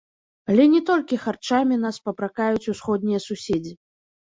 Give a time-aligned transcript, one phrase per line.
[0.53, 3.79] Але не толькі харчамі нас папракаюць усходнія суседзі.